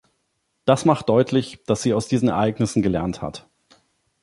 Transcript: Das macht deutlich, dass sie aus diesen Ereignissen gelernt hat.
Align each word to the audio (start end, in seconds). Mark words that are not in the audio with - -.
Das 0.65 0.83
macht 0.83 1.09
deutlich, 1.09 1.63
dass 1.67 1.83
sie 1.83 1.93
aus 1.93 2.07
diesen 2.07 2.27
Ereignissen 2.29 2.81
gelernt 2.81 3.21
hat. 3.21 3.47